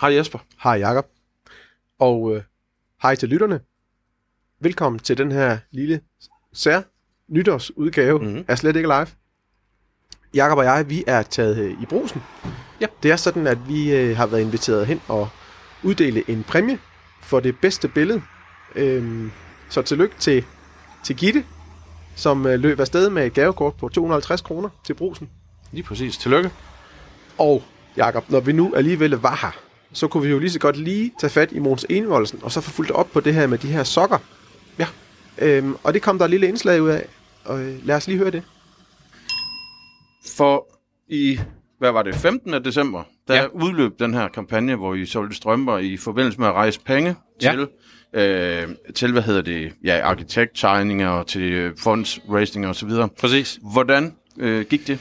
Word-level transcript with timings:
Hej 0.00 0.14
Jesper. 0.14 0.38
Hej 0.62 0.72
Jakob. 0.72 1.06
Og 1.98 2.36
øh, 2.36 2.42
hej 3.02 3.14
til 3.14 3.28
lytterne. 3.28 3.60
Velkommen 4.60 4.98
til 4.98 5.18
den 5.18 5.32
her 5.32 5.58
lille 5.70 6.00
sær 6.52 6.82
nytårsudgave 7.28 8.18
mm-hmm. 8.18 8.44
af 8.48 8.58
Slet 8.58 8.76
ikke 8.76 8.88
live. 8.88 9.06
Jakob 10.34 10.58
og 10.58 10.64
jeg, 10.64 10.88
vi 10.88 11.04
er 11.06 11.22
taget 11.22 11.58
øh, 11.58 11.82
i 11.82 11.86
brusen. 11.86 12.22
Ja. 12.80 12.86
Det 13.02 13.10
er 13.10 13.16
sådan, 13.16 13.46
at 13.46 13.68
vi 13.68 13.96
øh, 13.96 14.16
har 14.16 14.26
været 14.26 14.40
inviteret 14.40 14.86
hen 14.86 15.02
og 15.08 15.28
uddele 15.82 16.30
en 16.30 16.44
præmie 16.44 16.78
for 17.22 17.40
det 17.40 17.58
bedste 17.60 17.88
billede. 17.88 18.22
Øhm, 18.74 19.32
så 19.68 19.82
tillykke 19.82 20.14
til, 20.18 20.44
til 21.04 21.16
Gitte, 21.16 21.44
som 22.16 22.46
øh, 22.46 22.60
løb 22.60 22.80
afsted 22.80 23.10
med 23.10 23.26
et 23.26 23.34
gavekort 23.34 23.76
på 23.76 23.88
250 23.88 24.40
kroner 24.40 24.68
til 24.86 24.94
brusen. 24.94 25.30
Lige 25.72 25.82
præcis. 25.82 26.18
Tillykke. 26.18 26.50
Og 27.38 27.62
Jakob, 27.96 28.30
når 28.30 28.40
vi 28.40 28.52
nu 28.52 28.74
alligevel 28.74 29.10
var 29.10 29.38
her, 29.42 29.69
så 29.92 30.08
kunne 30.08 30.22
vi 30.22 30.30
jo 30.30 30.38
lige 30.38 30.50
så 30.50 30.58
godt 30.58 30.76
lige 30.76 31.12
tage 31.20 31.30
fat 31.30 31.52
i 31.52 31.58
Måns 31.58 31.86
Enevoldsen, 31.88 32.38
og 32.42 32.52
så 32.52 32.60
få 32.60 32.70
fulgt 32.70 32.90
op 32.90 33.10
på 33.12 33.20
det 33.20 33.34
her 33.34 33.46
med 33.46 33.58
de 33.58 33.66
her 33.68 33.84
sokker. 33.84 34.18
Ja. 34.78 34.86
Øhm, 35.38 35.76
og 35.82 35.94
det 35.94 36.02
kom 36.02 36.18
der 36.18 36.24
et 36.24 36.30
lille 36.30 36.48
indslag 36.48 36.82
ud 36.82 36.88
af, 36.88 37.06
og 37.44 37.60
øh, 37.62 37.86
lad 37.86 37.96
os 37.96 38.06
lige 38.06 38.18
høre 38.18 38.30
det. 38.30 38.42
For 40.36 40.66
i, 41.08 41.40
hvad 41.78 41.92
var 41.92 42.02
det, 42.02 42.14
15. 42.14 42.64
december, 42.64 43.02
der 43.28 43.34
Ja. 43.34 43.40
ja. 43.42 43.46
udløb 43.48 43.98
den 43.98 44.14
her 44.14 44.28
kampagne, 44.28 44.76
hvor 44.76 44.94
I 44.94 45.06
solgte 45.06 45.36
strømper 45.36 45.78
i 45.78 45.96
forbindelse 45.96 46.38
med 46.40 46.48
at 46.48 46.52
rejse 46.54 46.80
penge 46.80 47.14
Ja. 47.42 47.50
til, 47.52 47.68
øh, 48.20 48.68
til, 48.94 49.12
hvad 49.12 49.22
hedder 49.22 49.42
det, 49.42 49.72
ja, 49.84 50.00
arkitekttegninger 50.02 51.08
og 51.08 51.26
til 51.26 51.42
øh, 51.52 51.76
fundraising 51.78 52.66
og 52.66 52.76
så 52.76 52.86
videre. 52.86 53.08
Præcis. 53.20 53.58
Hvordan 53.72 54.14
øh, 54.38 54.66
gik 54.70 54.86
det? 54.86 54.98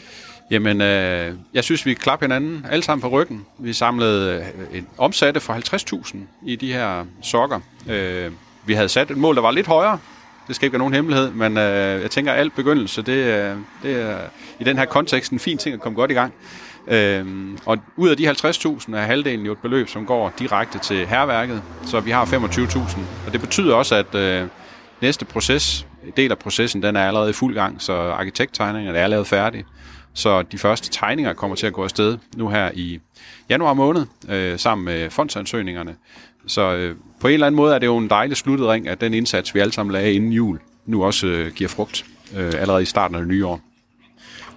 Jamen, 0.51 0.81
øh, 0.81 1.33
jeg 1.53 1.63
synes, 1.63 1.85
vi 1.85 1.93
klap 1.93 2.21
hinanden 2.21 2.65
alle 2.71 2.83
sammen 2.83 3.01
på 3.01 3.07
ryggen. 3.07 3.45
Vi 3.59 3.73
samlede 3.73 4.45
øh, 4.71 4.77
en 4.77 4.87
omsatte 4.97 5.39
for 5.39 5.53
50.000 5.53 6.17
i 6.45 6.55
de 6.55 6.73
her 6.73 7.05
sokker. 7.21 7.59
Øh, 7.89 8.31
vi 8.65 8.73
havde 8.73 8.89
sat 8.89 9.11
et 9.11 9.17
mål, 9.17 9.35
der 9.35 9.41
var 9.41 9.51
lidt 9.51 9.67
højere. 9.67 9.99
Det 10.47 10.55
skal 10.55 10.65
ikke 10.65 10.73
være 10.73 10.79
nogen 10.79 10.93
hemmelighed, 10.93 11.31
men 11.31 11.57
øh, 11.57 12.01
jeg 12.01 12.11
tænker, 12.11 12.31
at 12.33 12.39
alt 12.39 12.55
begyndelse, 12.55 13.01
det, 13.01 13.11
øh, 13.11 13.55
det 13.83 14.01
er 14.01 14.17
i 14.59 14.63
den 14.63 14.77
her 14.77 14.85
kontekst 14.85 15.31
en 15.31 15.39
fin 15.39 15.57
ting 15.57 15.73
at 15.73 15.81
komme 15.81 15.95
godt 15.95 16.11
i 16.11 16.13
gang. 16.13 16.33
Øh, 16.87 17.25
og 17.65 17.77
ud 17.95 18.09
af 18.09 18.17
de 18.17 18.29
50.000 18.29 18.95
er 18.95 19.01
halvdelen 19.01 19.45
jo 19.45 19.51
et 19.51 19.57
beløb, 19.57 19.89
som 19.89 20.05
går 20.05 20.33
direkte 20.39 20.79
til 20.79 21.07
herværket, 21.07 21.61
så 21.85 21.99
vi 21.99 22.11
har 22.11 22.25
25.000. 22.25 22.99
Og 23.25 23.33
det 23.33 23.41
betyder 23.41 23.75
også, 23.75 23.95
at 23.95 24.15
øh, 24.15 24.47
næste 25.01 25.25
proces, 25.25 25.85
del 26.17 26.31
af 26.31 26.37
processen, 26.37 26.83
den 26.83 26.95
er 26.95 27.07
allerede 27.07 27.29
i 27.29 27.33
fuld 27.33 27.53
gang, 27.53 27.81
så 27.81 27.93
arkitekttegningerne 27.93 28.97
er 28.97 29.07
lavet 29.07 29.27
færdige. 29.27 29.65
Så 30.13 30.41
de 30.41 30.57
første 30.57 30.89
tegninger 30.89 31.33
kommer 31.33 31.55
til 31.55 31.67
at 31.67 31.73
gå 31.73 31.83
afsted 31.83 32.17
nu 32.37 32.49
her 32.49 32.71
i 32.73 32.99
januar 33.49 33.73
måned, 33.73 34.05
øh, 34.29 34.59
sammen 34.59 34.85
med 34.85 35.09
fondsansøgningerne. 35.09 35.95
Så 36.47 36.61
øh, 36.73 36.95
på 37.21 37.27
en 37.27 37.33
eller 37.33 37.47
anden 37.47 37.55
måde 37.55 37.75
er 37.75 37.79
det 37.79 37.87
jo 37.87 37.97
en 37.97 38.09
dejlig 38.09 38.37
sluttet 38.37 38.67
ring, 38.67 38.87
at 38.87 39.01
den 39.01 39.13
indsats, 39.13 39.55
vi 39.55 39.59
alle 39.59 39.73
sammen 39.73 39.93
lagde 39.93 40.13
inden 40.13 40.33
jul, 40.33 40.59
nu 40.85 41.03
også 41.03 41.27
øh, 41.27 41.51
giver 41.53 41.67
frugt 41.69 42.05
øh, 42.37 42.53
allerede 42.57 42.81
i 42.81 42.85
starten 42.85 43.15
af 43.15 43.21
det 43.21 43.27
nye 43.29 43.45
år. 43.45 43.61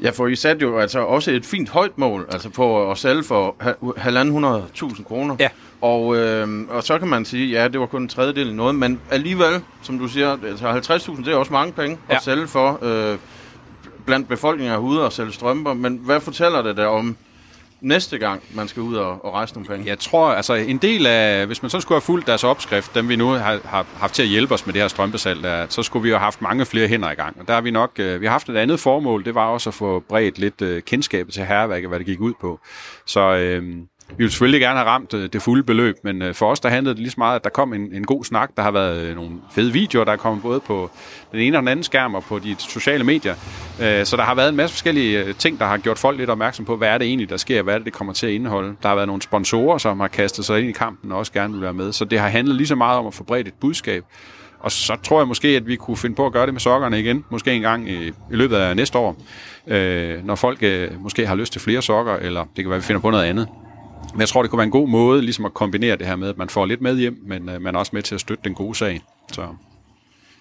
Ja, 0.02 0.10
for 0.10 0.26
I 0.26 0.36
satte 0.36 0.62
jo 0.62 0.78
altså 0.78 0.98
også 1.00 1.30
et 1.30 1.44
fint 1.46 1.68
højt 1.68 1.98
mål, 1.98 2.26
altså 2.32 2.48
på 2.50 2.90
at 2.90 2.98
sælge 2.98 3.22
for 3.24 3.56
ha- 3.60 3.72
halvanden 3.96 4.32
hundrede 4.32 4.64
kroner. 5.08 5.36
Ja. 5.40 5.48
Og, 5.80 6.16
øh, 6.16 6.48
og 6.68 6.82
så 6.82 6.98
kan 6.98 7.08
man 7.08 7.24
sige, 7.24 7.48
ja, 7.50 7.68
det 7.68 7.80
var 7.80 7.86
kun 7.86 8.02
en 8.02 8.08
tredjedel 8.08 8.48
af 8.48 8.54
noget, 8.54 8.74
men 8.74 9.00
alligevel, 9.10 9.60
som 9.82 9.98
du 9.98 10.08
siger, 10.08 10.36
altså 10.46 10.94
50.000, 10.96 11.24
det 11.24 11.32
er 11.32 11.36
også 11.36 11.52
mange 11.52 11.72
penge 11.72 11.98
Ja. 12.10 12.14
at 12.16 12.22
sælge 12.22 12.46
for 12.46 12.78
øh, 12.82 13.18
blandt 14.06 14.28
befolkningen 14.28 14.72
herude 14.72 15.04
og 15.04 15.12
sælge 15.12 15.32
strømper. 15.32 15.74
Men 15.74 15.96
hvad 15.96 16.20
fortæller 16.20 16.62
det 16.62 16.76
der 16.76 16.86
om 16.86 17.16
næste 17.82 18.18
gang, 18.18 18.42
man 18.54 18.68
skal 18.68 18.82
ud 18.82 18.94
og, 18.94 19.24
og 19.24 19.32
rejse 19.32 19.54
nogle 19.54 19.68
penge? 19.68 19.86
Jeg 19.86 19.98
tror, 19.98 20.28
altså 20.28 20.54
en 20.54 20.78
del 20.78 21.06
af, 21.06 21.46
hvis 21.46 21.62
man 21.62 21.70
så 21.70 21.80
skulle 21.80 21.96
have 21.96 22.02
fulgt 22.02 22.26
deres 22.26 22.44
opskrift, 22.44 22.94
dem 22.94 23.08
vi 23.08 23.16
nu 23.16 23.28
har, 23.28 23.60
har 23.64 23.86
haft 23.96 24.14
til 24.14 24.22
at 24.22 24.28
hjælpe 24.28 24.54
os 24.54 24.66
med 24.66 24.74
det 24.74 24.82
her 24.82 24.88
strømpesalg, 24.88 25.42
der, 25.42 25.66
så 25.68 25.82
skulle 25.82 26.02
vi 26.02 26.08
jo 26.08 26.14
have 26.14 26.24
haft 26.24 26.42
mange 26.42 26.66
flere 26.66 26.88
hænder 26.88 27.10
i 27.10 27.14
gang. 27.14 27.36
Og 27.40 27.48
der 27.48 27.54
har 27.54 27.60
vi 27.60 27.70
nok, 27.70 27.90
øh, 27.98 28.20
vi 28.20 28.26
har 28.26 28.32
haft 28.32 28.48
et 28.48 28.56
andet 28.56 28.80
formål, 28.80 29.24
det 29.24 29.34
var 29.34 29.46
også 29.46 29.70
at 29.70 29.74
få 29.74 30.00
bredt 30.08 30.38
lidt 30.38 30.62
øh, 30.62 30.82
kendskabet 30.82 31.34
til 31.34 31.44
herværket, 31.44 31.88
hvad 31.88 31.98
det 31.98 32.06
gik 32.06 32.20
ud 32.20 32.32
på. 32.40 32.60
Så 33.06 33.20
øh, 33.20 33.76
vi 34.08 34.14
ville 34.16 34.30
selvfølgelig 34.30 34.60
gerne 34.60 34.78
have 34.78 34.88
ramt 34.88 35.14
øh, 35.14 35.28
det 35.32 35.42
fulde 35.42 35.62
beløb, 35.62 35.96
men 36.04 36.22
øh, 36.22 36.34
for 36.34 36.50
os 36.50 36.60
der 36.60 36.68
handlede 36.68 36.94
det 36.94 37.02
lige 37.02 37.10
så 37.10 37.14
meget, 37.18 37.36
at 37.36 37.44
der 37.44 37.50
kom 37.50 37.72
en, 37.72 37.94
en 37.94 38.04
god 38.04 38.24
snak. 38.24 38.50
Der 38.56 38.62
har 38.62 38.70
været 38.70 39.00
øh, 39.00 39.16
nogle 39.16 39.30
fede 39.52 39.72
videoer, 39.72 40.04
der 40.04 40.12
er 40.12 40.16
kommet 40.16 40.42
både 40.42 40.60
på 40.60 40.90
den 41.32 41.40
ene 41.40 41.56
og 41.56 41.60
den 41.60 41.68
anden 41.68 41.82
skærm 41.82 42.14
og 42.14 42.24
på 42.24 42.38
de 42.38 42.56
sociale 42.58 43.04
medier. 43.04 43.34
Så 44.04 44.16
der 44.16 44.22
har 44.22 44.34
været 44.34 44.48
en 44.48 44.56
masse 44.56 44.74
forskellige 44.74 45.32
ting, 45.32 45.58
der 45.58 45.66
har 45.66 45.78
gjort 45.78 45.98
folk 45.98 46.18
lidt 46.18 46.30
opmærksom 46.30 46.64
på, 46.64 46.76
hvad 46.76 46.88
er 46.88 46.98
det 46.98 47.06
egentlig, 47.06 47.30
der 47.30 47.36
sker, 47.36 47.62
hvad 47.62 47.74
er 47.74 47.78
det, 47.78 47.84
det 47.84 47.92
kommer 47.92 48.12
til 48.12 48.26
at 48.26 48.32
indeholde. 48.32 48.76
Der 48.82 48.88
har 48.88 48.94
været 48.94 49.06
nogle 49.06 49.22
sponsorer, 49.22 49.78
som 49.78 50.00
har 50.00 50.08
kastet 50.08 50.44
sig 50.44 50.60
ind 50.60 50.68
i 50.68 50.72
kampen 50.72 51.12
og 51.12 51.18
også 51.18 51.32
gerne 51.32 51.52
vil 51.52 51.62
være 51.62 51.72
med. 51.72 51.92
Så 51.92 52.04
det 52.04 52.20
har 52.20 52.28
handlet 52.28 52.56
lige 52.56 52.66
så 52.66 52.74
meget 52.74 52.98
om 52.98 53.06
at 53.06 53.14
få 53.14 53.24
bredt 53.24 53.48
et 53.48 53.54
budskab. 53.60 54.04
Og 54.60 54.72
så 54.72 54.96
tror 55.02 55.20
jeg 55.20 55.28
måske, 55.28 55.48
at 55.48 55.66
vi 55.66 55.76
kunne 55.76 55.96
finde 55.96 56.16
på 56.16 56.26
at 56.26 56.32
gøre 56.32 56.46
det 56.46 56.54
med 56.54 56.60
sokkerne 56.60 57.00
igen, 57.00 57.24
måske 57.30 57.52
en 57.52 57.62
gang 57.62 57.90
i, 57.90 58.08
i 58.08 58.12
løbet 58.30 58.56
af 58.56 58.76
næste 58.76 58.98
år, 58.98 59.16
øh, 59.66 60.26
når 60.26 60.34
folk 60.34 60.58
øh, 60.62 61.02
måske 61.02 61.26
har 61.26 61.34
lyst 61.34 61.52
til 61.52 61.60
flere 61.60 61.82
sokker, 61.82 62.16
eller 62.16 62.40
det 62.40 62.64
kan 62.64 62.68
være, 62.68 62.76
at 62.76 62.82
vi 62.82 62.86
finder 62.86 63.00
på 63.00 63.10
noget 63.10 63.24
andet. 63.24 63.48
Men 64.12 64.20
jeg 64.20 64.28
tror, 64.28 64.42
det 64.42 64.50
kunne 64.50 64.58
være 64.58 64.64
en 64.64 64.70
god 64.70 64.88
måde 64.88 65.22
ligesom 65.22 65.44
at 65.44 65.54
kombinere 65.54 65.96
det 65.96 66.06
her 66.06 66.16
med, 66.16 66.28
at 66.28 66.38
man 66.38 66.48
får 66.48 66.66
lidt 66.66 66.80
med 66.80 66.96
hjem, 66.96 67.22
men 67.26 67.48
øh, 67.48 67.62
man 67.62 67.74
er 67.74 67.78
også 67.78 67.90
med 67.94 68.02
til 68.02 68.14
at 68.14 68.20
støtte 68.20 68.44
den 68.44 68.54
gode 68.54 68.74
sag. 68.74 69.00
Så. 69.32 69.46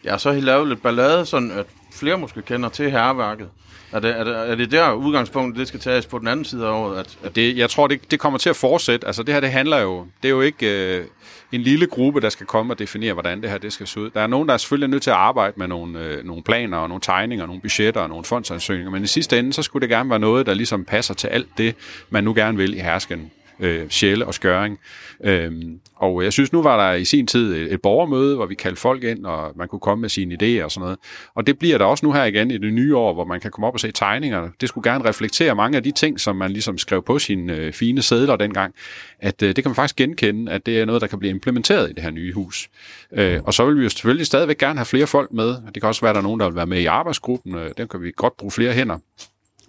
Ja, 0.05 0.17
så 0.17 0.31
har 0.31 0.37
I 0.37 0.41
lavet 0.41 0.67
lidt 0.67 0.81
ballade, 0.81 1.25
sådan 1.25 1.51
at 1.51 1.65
flere 1.93 2.17
måske 2.17 2.41
kender 2.41 2.69
til 2.69 2.91
herværket. 2.91 3.47
Er 3.91 3.99
det, 3.99 4.19
er 4.19 4.23
det, 4.23 4.51
er 4.51 4.55
det 4.55 4.71
der 4.71 4.91
udgangspunktet, 4.91 5.59
det 5.59 5.67
skal 5.67 5.79
tages 5.79 6.05
på 6.05 6.19
den 6.19 6.27
anden 6.27 6.45
side 6.45 6.65
af 6.65 6.71
året? 6.71 6.99
At, 6.99 7.17
at 7.23 7.35
Det, 7.35 7.57
jeg 7.57 7.69
tror, 7.69 7.87
det, 7.87 8.11
det 8.11 8.19
kommer 8.19 8.39
til 8.39 8.49
at 8.49 8.55
fortsætte. 8.55 9.07
Altså 9.07 9.23
det 9.23 9.33
her, 9.33 9.41
det 9.41 9.51
handler 9.51 9.77
jo, 9.77 10.05
det 10.23 10.27
er 10.27 10.33
jo 10.33 10.41
ikke 10.41 10.97
øh, 10.97 11.05
en 11.51 11.61
lille 11.61 11.87
gruppe, 11.87 12.21
der 12.21 12.29
skal 12.29 12.45
komme 12.45 12.73
og 12.73 12.79
definere, 12.79 13.13
hvordan 13.13 13.41
det 13.41 13.49
her 13.49 13.57
det 13.57 13.73
skal 13.73 13.87
se 13.87 13.99
ud. 13.99 14.09
Der 14.09 14.21
er 14.21 14.27
nogen, 14.27 14.47
der 14.47 14.53
er 14.53 14.57
selvfølgelig 14.57 14.89
nødt 14.89 15.03
til 15.03 15.09
at 15.09 15.15
arbejde 15.15 15.53
med 15.57 15.67
nogle, 15.67 15.99
øh, 15.99 16.25
nogle 16.25 16.43
planer 16.43 16.77
og 16.77 16.87
nogle 16.89 17.01
tegninger, 17.01 17.45
nogle 17.45 17.61
budgetter 17.61 18.01
og 18.01 18.09
nogle 18.09 18.25
fondsansøgninger, 18.25 18.91
men 18.91 19.03
i 19.03 19.07
sidste 19.07 19.39
ende, 19.39 19.53
så 19.53 19.61
skulle 19.61 19.81
det 19.81 19.89
gerne 19.89 20.09
være 20.09 20.19
noget, 20.19 20.45
der 20.45 20.53
ligesom 20.53 20.85
passer 20.85 21.13
til 21.13 21.27
alt 21.27 21.47
det, 21.57 21.75
man 22.09 22.23
nu 22.23 22.33
gerne 22.33 22.57
vil 22.57 22.73
i 22.73 22.79
hersken 22.79 23.31
øh, 23.61 23.89
sjæle 23.89 24.25
og 24.25 24.33
skøring. 24.33 24.79
Øhm, 25.23 25.79
og 25.95 26.23
jeg 26.23 26.33
synes, 26.33 26.53
nu 26.53 26.61
var 26.61 26.87
der 26.87 26.93
i 26.93 27.05
sin 27.05 27.27
tid 27.27 27.55
et, 27.55 27.73
et 27.73 27.81
borgermøde, 27.81 28.35
hvor 28.35 28.45
vi 28.45 28.55
kaldte 28.55 28.81
folk 28.81 29.03
ind, 29.03 29.25
og 29.25 29.51
man 29.55 29.67
kunne 29.67 29.79
komme 29.79 30.01
med 30.01 30.09
sine 30.09 30.33
idéer 30.33 30.63
og 30.63 30.71
sådan 30.71 30.83
noget. 30.83 30.97
Og 31.35 31.47
det 31.47 31.59
bliver 31.59 31.77
der 31.77 31.85
også 31.85 32.05
nu 32.05 32.11
her 32.11 32.23
igen 32.23 32.51
i 32.51 32.57
det 32.57 32.73
nye 32.73 32.97
år, 32.97 33.13
hvor 33.13 33.25
man 33.25 33.39
kan 33.39 33.51
komme 33.51 33.67
op 33.67 33.73
og 33.73 33.79
se 33.79 33.91
tegningerne. 33.91 34.51
Det 34.61 34.69
skulle 34.69 34.91
gerne 34.91 35.09
reflektere 35.09 35.55
mange 35.55 35.77
af 35.77 35.83
de 35.83 35.91
ting, 35.91 36.19
som 36.19 36.35
man 36.35 36.51
ligesom 36.51 36.77
skrev 36.77 37.03
på 37.03 37.19
sine 37.19 37.55
øh, 37.55 37.73
fine 37.73 38.01
sædler 38.01 38.35
dengang. 38.35 38.73
At 39.19 39.41
øh, 39.43 39.55
det 39.55 39.63
kan 39.63 39.69
man 39.69 39.75
faktisk 39.75 39.95
genkende, 39.95 40.51
at 40.51 40.65
det 40.65 40.79
er 40.79 40.85
noget, 40.85 41.01
der 41.01 41.07
kan 41.07 41.19
blive 41.19 41.29
implementeret 41.31 41.89
i 41.89 41.93
det 41.93 42.03
her 42.03 42.11
nye 42.11 42.33
hus. 42.33 42.69
Øh, 43.13 43.39
og 43.43 43.53
så 43.53 43.65
vil 43.65 43.77
vi 43.77 43.83
jo 43.83 43.89
selvfølgelig 43.89 44.25
stadigvæk 44.25 44.57
gerne 44.57 44.79
have 44.79 44.85
flere 44.85 45.07
folk 45.07 45.31
med. 45.31 45.47
Det 45.47 45.81
kan 45.81 45.83
også 45.83 46.01
være, 46.01 46.09
at 46.09 46.15
der 46.15 46.21
er 46.21 46.23
nogen, 46.23 46.39
der 46.39 46.45
vil 46.49 46.55
være 46.55 46.65
med 46.65 46.79
i 46.79 46.85
arbejdsgruppen. 46.85 47.55
Øh, 47.55 47.71
dem 47.77 47.87
kan 47.87 48.01
vi 48.01 48.11
godt 48.15 48.37
bruge 48.37 48.51
flere 48.51 48.73
hænder. 48.73 48.97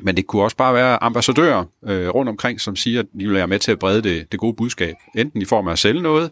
Men 0.03 0.17
det 0.17 0.27
kunne 0.27 0.43
også 0.43 0.57
bare 0.57 0.75
være 0.75 1.03
ambassadører 1.03 1.65
øh, 1.85 2.09
rundt 2.09 2.29
omkring, 2.29 2.61
som 2.61 2.77
siger, 2.77 3.01
at 3.01 3.07
de 3.21 3.25
vil 3.27 3.35
være 3.35 3.47
med 3.47 3.59
til 3.59 3.73
at 3.73 3.79
brede 3.79 4.03
det, 4.03 4.33
det 4.33 4.41
gode 4.41 4.57
budskab. 4.57 4.95
Enten 5.17 5.43
i 5.43 5.45
form 5.45 5.69
af 5.69 5.73
at 5.73 5.79
sælge 5.79 6.03
noget, 6.03 6.31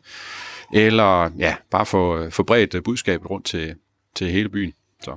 eller 0.74 1.30
ja, 1.38 1.54
bare 1.70 1.86
få, 1.86 2.18
øh, 2.18 2.30
få 2.30 2.42
bredt 2.42 2.74
øh, 2.74 2.82
budskabet 2.82 3.30
rundt 3.30 3.46
til, 3.46 3.74
til 4.16 4.30
hele 4.30 4.48
byen. 4.48 4.72
Så. 5.02 5.16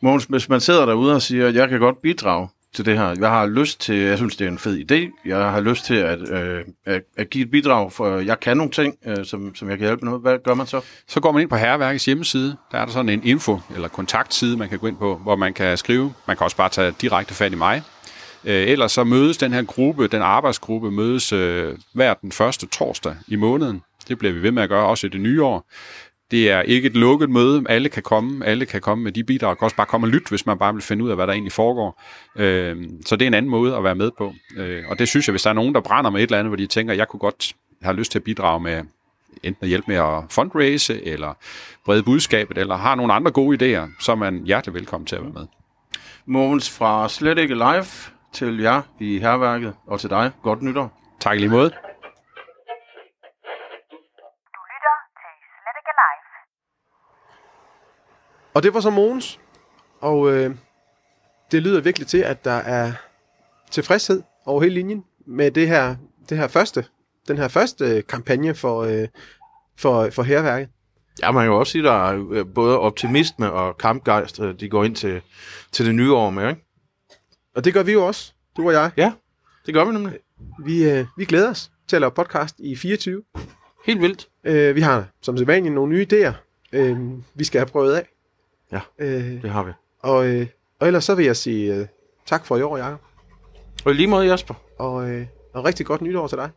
Mogens, 0.00 0.24
hvis 0.24 0.48
man 0.48 0.60
sidder 0.60 0.86
derude 0.86 1.14
og 1.14 1.22
siger, 1.22 1.48
at 1.48 1.54
jeg 1.54 1.68
kan 1.68 1.80
godt 1.80 2.02
bidrage 2.02 2.48
til 2.74 2.86
det 2.86 2.98
her. 2.98 3.14
Jeg 3.20 3.30
har 3.30 3.46
lyst 3.46 3.80
til, 3.80 3.94
jeg 3.94 4.16
synes, 4.16 4.36
det 4.36 4.44
er 4.44 4.48
en 4.48 4.58
fed 4.58 4.90
idé. 4.90 5.28
Jeg 5.28 5.50
har 5.50 5.60
lyst 5.60 5.84
til 5.84 5.94
at, 5.94 6.30
øh, 6.30 6.64
at, 6.84 7.02
at 7.16 7.30
give 7.30 7.44
et 7.44 7.50
bidrag, 7.50 7.92
for 7.92 8.18
jeg 8.18 8.40
kan 8.40 8.56
nogle 8.56 8.72
ting, 8.72 8.96
øh, 9.06 9.24
som, 9.24 9.54
som 9.54 9.70
jeg 9.70 9.78
kan 9.78 9.86
hjælpe 9.86 10.06
med. 10.06 10.20
Hvad 10.20 10.38
gør 10.44 10.54
man 10.54 10.66
så? 10.66 10.80
Så 11.08 11.20
går 11.20 11.32
man 11.32 11.42
ind 11.42 11.50
på 11.50 11.56
Herværkets 11.56 12.04
hjemmeside. 12.04 12.56
Der 12.72 12.78
er 12.78 12.84
der 12.84 12.92
sådan 12.92 13.08
en 13.08 13.38
info- 13.38 13.74
eller 13.74 13.88
kontaktside, 13.88 14.56
man 14.56 14.68
kan 14.68 14.78
gå 14.78 14.86
ind 14.86 14.96
på, 14.96 15.16
hvor 15.16 15.36
man 15.36 15.54
kan 15.54 15.76
skrive. 15.76 16.12
Man 16.26 16.36
kan 16.36 16.44
også 16.44 16.56
bare 16.56 16.68
tage 16.68 16.94
direkte 17.00 17.34
fat 17.34 17.52
i 17.52 17.56
mig. 17.56 17.82
Øh, 18.44 18.68
ellers 18.68 18.92
så 18.92 19.04
mødes 19.04 19.36
den 19.36 19.52
her 19.52 19.62
gruppe, 19.62 20.08
den 20.08 20.22
arbejdsgruppe, 20.22 20.90
mødes 20.90 21.32
øh, 21.32 21.74
hver 21.92 22.14
den 22.14 22.32
første 22.32 22.66
torsdag 22.66 23.16
i 23.28 23.36
måneden. 23.36 23.82
Det 24.08 24.18
bliver 24.18 24.32
vi 24.34 24.42
ved 24.42 24.50
med 24.50 24.62
at 24.62 24.68
gøre 24.68 24.86
også 24.86 25.06
i 25.06 25.10
det 25.10 25.20
nye 25.20 25.42
år. 25.44 25.70
Det 26.34 26.50
er 26.50 26.62
ikke 26.62 26.86
et 26.86 26.96
lukket 26.96 27.30
møde. 27.30 27.64
Alle 27.68 27.88
kan 27.88 28.02
komme. 28.02 28.46
Alle 28.46 28.66
kan 28.66 28.80
komme 28.80 29.04
med 29.04 29.12
de 29.12 29.24
bidrag. 29.24 29.58
Kan 29.58 29.64
også 29.64 29.76
bare 29.76 29.86
komme 29.86 30.06
og 30.06 30.08
lytte, 30.08 30.28
hvis 30.28 30.46
man 30.46 30.58
bare 30.58 30.72
vil 30.72 30.82
finde 30.82 31.04
ud 31.04 31.10
af, 31.10 31.16
hvad 31.16 31.26
der 31.26 31.32
egentlig 31.32 31.52
foregår. 31.52 32.02
Øh, 32.36 32.76
så 33.06 33.16
det 33.16 33.24
er 33.24 33.26
en 33.26 33.34
anden 33.34 33.50
måde 33.50 33.76
at 33.76 33.84
være 33.84 33.94
med 33.94 34.10
på. 34.18 34.34
Øh, 34.56 34.82
og 34.88 34.98
det 34.98 35.08
synes 35.08 35.28
jeg, 35.28 35.32
hvis 35.32 35.42
der 35.42 35.50
er 35.50 35.54
nogen, 35.54 35.74
der 35.74 35.80
brænder 35.80 36.10
med 36.10 36.20
et 36.20 36.22
eller 36.22 36.38
andet, 36.38 36.50
hvor 36.50 36.56
de 36.56 36.66
tænker, 36.66 36.94
jeg 36.94 37.08
kunne 37.08 37.20
godt 37.20 37.52
have 37.82 37.96
lyst 37.96 38.12
til 38.12 38.18
at 38.18 38.22
bidrage 38.24 38.60
med 38.60 38.82
enten 39.42 39.64
at 39.64 39.68
hjælpe 39.68 39.84
med 39.88 39.96
at 39.96 40.22
fundraise, 40.30 41.06
eller 41.06 41.34
brede 41.84 42.02
budskabet, 42.02 42.58
eller 42.58 42.76
har 42.76 42.94
nogle 42.94 43.12
andre 43.12 43.30
gode 43.30 43.56
idéer, 43.56 44.04
så 44.04 44.12
er 44.12 44.16
man 44.16 44.42
hjertelig 44.44 44.74
velkommen 44.74 45.06
til 45.06 45.16
at 45.16 45.22
være 45.22 45.32
med. 45.32 45.46
Mogens 46.26 46.70
fra 46.70 47.08
Slet 47.08 47.38
ikke 47.38 47.54
live 47.54 47.86
til 48.32 48.60
jer 48.60 48.82
i 49.00 49.18
herværket, 49.18 49.72
og 49.86 50.00
til 50.00 50.10
dig. 50.10 50.30
Godt 50.42 50.62
nytår. 50.62 51.16
Tak 51.20 51.36
lige 51.36 51.48
måde. 51.48 51.83
Live. 56.00 56.24
Og 58.54 58.62
det 58.62 58.74
var 58.74 58.80
så 58.80 58.90
Mogens. 58.90 59.40
Og 60.00 60.32
øh, 60.32 60.56
det 61.50 61.62
lyder 61.62 61.80
virkelig 61.80 62.06
til, 62.08 62.18
at 62.18 62.44
der 62.44 62.50
er 62.78 62.92
tilfredshed 63.70 64.22
over 64.46 64.62
hele 64.62 64.74
linjen 64.74 65.04
med 65.26 65.50
det 65.50 65.68
her, 65.68 65.96
det 66.28 66.38
her 66.38 66.48
første 66.48 66.84
den 67.28 67.38
her 67.38 67.48
første 67.48 68.02
kampagne 68.02 68.54
for, 68.54 68.82
øh, 68.82 69.08
for, 69.78 70.10
for 70.10 70.22
herværket. 70.22 70.68
Ja, 71.22 71.30
man 71.30 71.44
kan 71.44 71.52
jo 71.52 71.58
også 71.58 71.70
sige, 71.70 71.84
der 71.84 71.92
er 71.92 72.26
øh, 72.30 72.46
både 72.54 72.78
optimisme 72.78 73.52
og 73.52 73.78
kampgejst, 73.78 74.40
øh, 74.40 74.60
de 74.60 74.68
går 74.68 74.84
ind 74.84 74.96
til, 74.96 75.22
til 75.72 75.86
det 75.86 75.94
nye 75.94 76.12
år 76.12 76.30
med, 76.30 76.48
ikke? 76.48 76.64
Og 77.56 77.64
det 77.64 77.74
gør 77.74 77.82
vi 77.82 77.92
jo 77.92 78.06
også, 78.06 78.32
du 78.56 78.66
og 78.66 78.72
jeg. 78.72 78.90
Ja, 78.96 79.12
det 79.66 79.74
gør 79.74 79.84
vi 79.84 79.92
nemlig. 79.92 80.18
Vi, 80.64 80.90
øh, 80.90 81.06
vi 81.16 81.24
glæder 81.24 81.50
os 81.50 81.70
til 81.88 81.96
at 81.96 82.00
lave 82.00 82.10
podcast 82.10 82.54
i 82.58 82.76
24. 82.76 83.22
Helt 83.86 84.00
vildt. 84.00 84.28
Øh, 84.44 84.76
vi 84.76 84.80
har 84.80 85.04
som 85.22 85.36
sædvanligt 85.36 85.74
nogle 85.74 85.92
nye 85.92 86.06
idéer, 86.12 86.32
øh, 86.72 86.98
vi 87.34 87.44
skal 87.44 87.58
have 87.58 87.66
prøvet 87.66 87.94
af. 87.94 88.08
Ja. 88.72 88.80
Øh, 88.98 89.42
Det 89.42 89.50
har 89.50 89.62
vi. 89.62 89.72
og, 90.00 90.26
øh, 90.26 90.46
og 90.80 90.86
ellers 90.86 91.04
så 91.04 91.14
vil 91.14 91.24
jeg 91.24 91.36
sige 91.36 91.74
øh, 91.74 91.86
tak 92.26 92.46
for 92.46 92.56
i 92.56 92.62
år, 92.62 92.76
Jacob. 92.76 93.00
Og 93.84 93.92
i 93.92 93.94
lige 93.94 94.06
måde, 94.06 94.26
Jasper. 94.26 94.54
Og, 94.78 95.10
øh, 95.10 95.26
og 95.54 95.64
rigtig 95.64 95.86
godt 95.86 96.00
nytår 96.00 96.26
til 96.26 96.38
dig. 96.38 96.50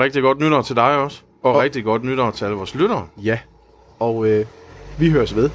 Rigtig 0.00 0.22
godt 0.22 0.38
nytår 0.38 0.62
til 0.62 0.76
dig 0.76 0.96
også. 0.96 1.22
Og, 1.42 1.50
Og- 1.50 1.56
og 1.56 1.62
rigtig 1.62 1.84
godt 1.84 2.04
nytår 2.04 2.30
til 2.30 2.44
alle 2.44 2.56
vores 2.56 2.74
lyttere. 2.74 3.08
Ja. 3.22 3.38
Og 3.98 4.26
øh, 4.28 4.46
vi 4.98 5.10
høres 5.10 5.36
ved. 5.36 5.50